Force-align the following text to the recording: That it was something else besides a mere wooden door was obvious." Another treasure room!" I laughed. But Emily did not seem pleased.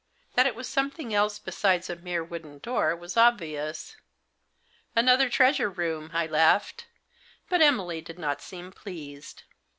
That 0.33 0.47
it 0.47 0.55
was 0.55 0.67
something 0.67 1.13
else 1.13 1.37
besides 1.37 1.87
a 1.87 1.95
mere 1.95 2.23
wooden 2.23 2.57
door 2.57 2.95
was 2.95 3.17
obvious." 3.17 3.97
Another 4.95 5.29
treasure 5.29 5.69
room!" 5.69 6.09
I 6.15 6.25
laughed. 6.25 6.87
But 7.49 7.61
Emily 7.61 8.01
did 8.01 8.17
not 8.17 8.41
seem 8.41 8.71
pleased. 8.71 9.43